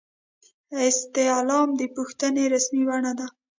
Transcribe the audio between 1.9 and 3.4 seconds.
پوښتنې رسمي بڼه ده